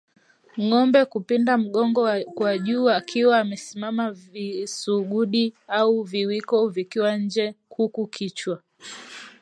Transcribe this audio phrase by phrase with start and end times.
[0.65, 2.01] Ng'ombe kupinda mgongo
[2.37, 8.61] kwa juu akiwa amesimama visugudi au viwiko vikiwa nje huku kichwa